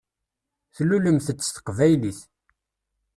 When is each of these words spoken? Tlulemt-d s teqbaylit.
Tlulemt-d 0.75 1.39
s 1.45 1.47
teqbaylit. 1.49 2.19